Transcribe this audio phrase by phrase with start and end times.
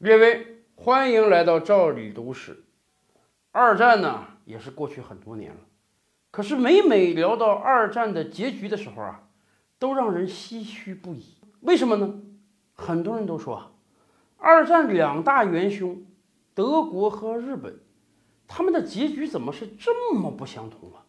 [0.00, 2.64] 列位，欢迎来到赵李都市。
[3.52, 5.60] 二战呢，也是过去很多年了。
[6.30, 9.28] 可是每每聊到二战的结局的时候啊，
[9.78, 11.36] 都让人唏嘘不已。
[11.60, 12.14] 为什么呢？
[12.72, 13.72] 很多人都说啊，
[14.38, 16.02] 二战两大元凶，
[16.54, 17.78] 德国和日本，
[18.48, 21.04] 他们的结局怎么是这么不相同啊？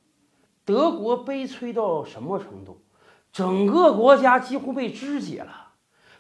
[0.66, 2.82] 德国悲催到什么程度？
[3.32, 5.76] 整个国家几乎被肢解了，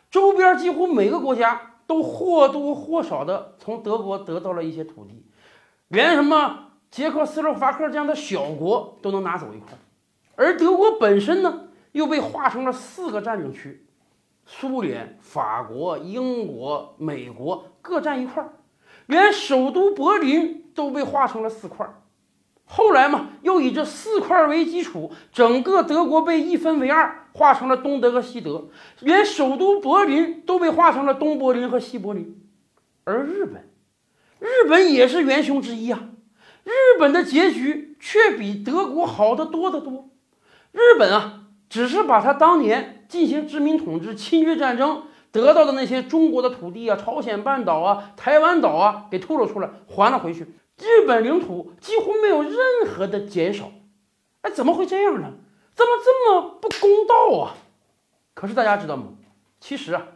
[0.09, 1.67] 周边几乎每个国家。
[1.91, 5.25] 都或多或少的从德国得到了一些土地，
[5.89, 9.77] 连什么捷克斯洛伐克这样的小国都能拿走一块，
[10.35, 13.85] 而德国本身呢又被划成了四个占领区，
[14.45, 18.47] 苏联、法国、英国、美国各占一块，
[19.07, 21.85] 连首都柏林都被划成了四块。
[22.73, 28.69] 后来嘛，又以这四块为基础，整个德国被一分为二，划成了东德和西德，
[29.01, 32.41] 连首都柏林都被划成了东柏林和西柏林。
[33.03, 33.69] 而日本，
[34.39, 36.11] 日本也是元凶之一啊！
[36.63, 40.09] 日本的结局却比德国好得多得多。
[40.71, 50.47] 日本啊，只是把他当年进行殖民统治、侵略战争得到的那些中国的土地啊、朝鲜半岛啊、台湾岛啊给吐了出来，还了回去。
[50.81, 53.71] 日本领土几乎没有任何的减少，
[54.41, 55.31] 哎，怎么会这样呢？
[55.75, 57.55] 怎么这么不公道啊？
[58.33, 59.09] 可是大家知道吗？
[59.59, 60.07] 其实啊，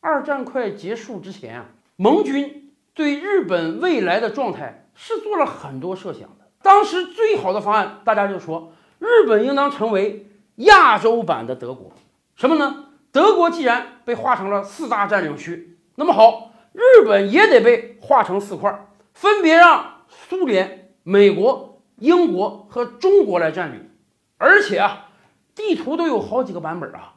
[0.00, 6.46] 二战快结束之前啊，盟军对日本未来的状态是做了很多设想的。
[6.62, 11.92] 当时最好的方案，大家就说日本应当成为亚洲版的德国。
[12.34, 12.86] 什么呢？
[13.12, 19.93] 德国既然被划成了四大占领区，那么好，日本也得被划成四块，分别让。
[20.28, 23.90] 苏联、美国、英国和中国来占领，
[24.38, 25.08] 而且啊，
[25.54, 27.16] 地图都有好几个版本啊。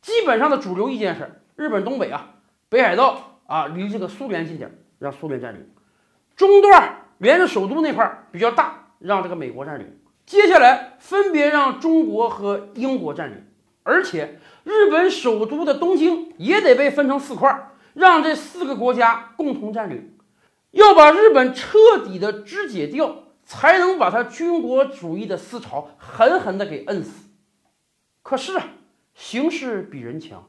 [0.00, 2.34] 基本上的主流意见是，日本东北啊，
[2.68, 5.62] 北海道啊，离这个苏联近点，让苏联占领；
[6.36, 9.98] 中段连着首都那块比较大，让这个美国占领。
[10.24, 13.44] 接下来分别让中国和英国占领，
[13.82, 20.13] 而且日本首都的东京也得被分成四块，让这四个国家共同占领。
[20.74, 27.28] 要把日本彻底的肢解掉，才能把他军国主义的思潮狠狠的给摁死。
[28.22, 28.66] 可是啊，
[29.14, 30.48] 形势比人强，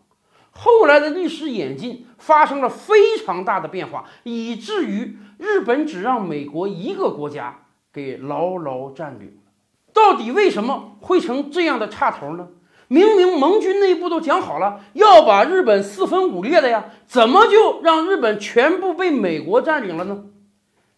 [0.51, 9.51] 后来的历史演进发生了非常大的变化，以至于日本只让美国一个国家给牢牢占领了。
[9.93, 12.49] 到底为什么会成这样的差头呢？
[12.87, 20.25] 明明盟军内部都讲好了要把日本四分五裂的呀，怎么就让日本全部被美国占领了呢？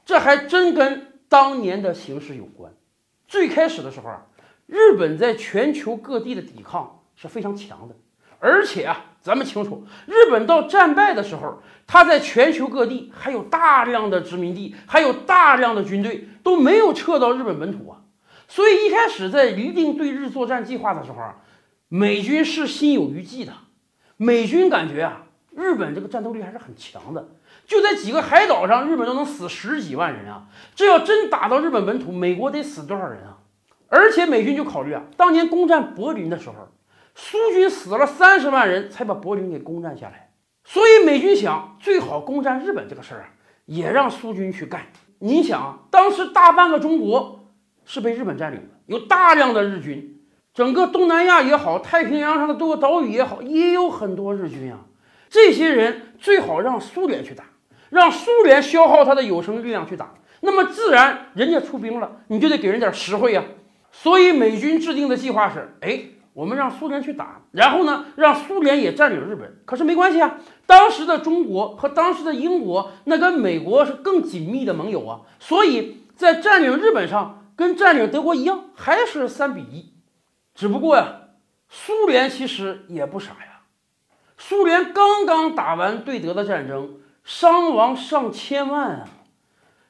[0.05, 2.73] 这还真跟当年的形势有关。
[3.27, 4.25] 最开始的时候啊，
[4.65, 7.95] 日本在全球各地的抵抗是非常强的，
[8.39, 17.99] 而且啊，咱们清楚，日本到战败的时候，他在全球各地还有大量的殖民地，还有大量的军队都没有撤到日本本土啊，
[18.49, 21.35] 所以一开始在拟定对日作战计划的时候啊。
[21.89, 23.53] 美军是心有余悸的，
[24.17, 25.23] 美军感觉啊，
[25.55, 27.29] 日本这个战斗力还是很强的，
[27.65, 30.47] 就在几个海岛上，日本都能死十几万人啊！
[30.75, 33.37] 这要真打到日本本土，美国得死多少人啊？
[33.87, 36.55] 而且美军就考虑啊，当年攻占柏林的时候，
[37.15, 40.31] 苏军死了三十万人才把柏林给攻占下来，
[40.65, 43.29] 所以美军想，最好攻占日本这个事儿啊，
[43.65, 44.87] 也让苏军去干。
[45.19, 47.53] 你想，当时大半个中国
[47.85, 50.16] 是被日本占领的，有大量的日军。
[50.57, 54.79] 整个东南亚也好，太平洋上的多个岛屿也好，也有很多日军啊。
[55.29, 57.43] 这些人最好让苏联去打，
[57.91, 60.15] 让苏联消耗他的有生力量去打。
[60.41, 63.43] 那么自然人家出兵了，你就得给人点实惠呀。
[63.91, 69.59] 所以美军制定的计划是：哎，我们让苏联去打，然后呢，让苏联也占领日本。
[69.63, 75.21] 可是没关系啊，当时的中国和当时的英国那跟美国是更紧密的盟友啊。
[75.39, 79.93] 所以在占领日本上，跟占领德国一样，还是三比一。
[80.57, 81.19] 只不过呀，
[81.69, 83.61] 苏联其实也不傻呀。
[84.39, 89.07] 苏联刚刚打完对德的战争，伤亡上千万啊。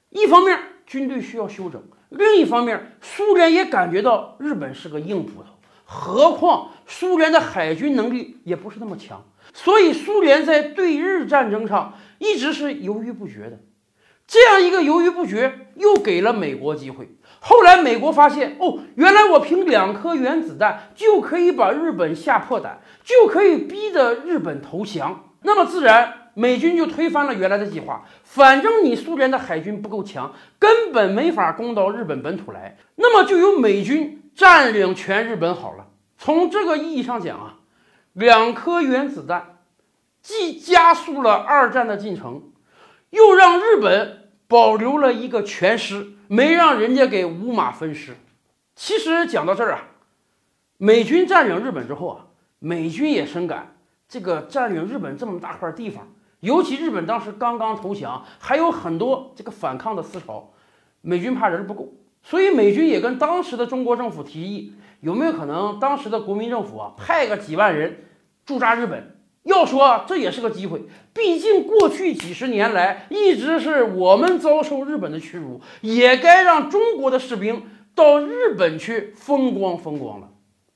[0.09, 5.57] 一方面军队需要休整，另一方面苏联也感觉到日本是个硬骨头。
[5.85, 13.57] 何况苏联的海军能力也不是那么强，所以苏联在对日战争上一直是犹豫不决的。
[14.27, 17.15] 这样一个犹豫不决，又给了美国机会。
[17.47, 25.29] 后来美国发现，哦，原来我凭两颗原子弹就可以把日本吓破胆，就可以逼得日本投降。
[25.43, 28.03] 那么自然，美军就推翻了原来的计划。
[28.25, 32.75] 反正你苏联的海军不够强，根本没法攻到日本本土来。
[32.95, 35.85] 那么就由美军占领全日本好了。
[36.17, 37.59] 从这个意义上讲啊，
[38.11, 39.59] 两颗原子弹
[40.21, 42.51] 既加速了二战的进程。
[43.09, 48.15] 又让日本保留了一个全师，没让人家给五马分尸。
[48.75, 49.83] 其实讲到这儿啊，
[50.77, 52.27] 美军占领日本之后啊，
[52.59, 53.75] 美军也深感
[54.07, 56.07] 这个占领日本这么大块地方，
[56.39, 60.53] 尤其日本当时刚刚投降，还有很多这个反抗的思潮，
[61.01, 64.73] 美军怕人不够，所以美军也跟当时的中国政府提议。
[65.01, 68.05] 有没有可能当时的国民政府啊派个几万人
[68.45, 69.16] 驻扎日本？
[69.47, 70.83] 要说这也是个机会，
[71.13, 77.63] 毕竟过去几十年来一直是我们遭受日本的屈辱，也该让中国的士兵
[77.95, 80.29] 到日本去风光风光了。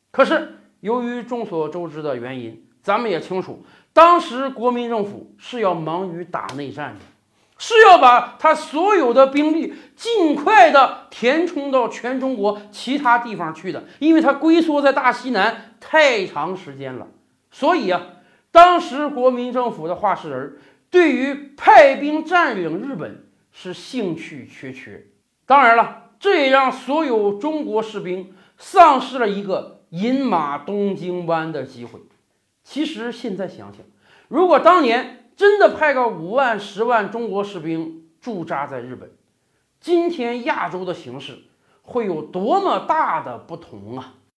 [0.09, 3.63] 可是由于众所周知的原因，咱们也清楚，
[3.93, 6.99] 当时国民政府是要忙于打内战的。
[7.63, 17.05] 是要把他所有的兵力尽快的填充到全中国其他地方去的，因为他龟缩在大西南太长时间了。
[17.51, 18.01] 所以啊，
[18.51, 20.57] 当时国民政府的话事人
[20.89, 25.07] 对于派兵占领日本是兴趣缺缺。
[25.45, 31.99] 当然了，这也让所有中国士兵丧失了一个饮马东京湾的机会。
[32.63, 33.81] 其实现在想想，
[34.27, 35.17] 如果当年。
[35.33, 39.09] 真的派个五万、十万中国士兵驻扎在日本，
[39.79, 41.45] 今天亚洲的形势
[41.81, 44.17] 会有多么大的不同啊！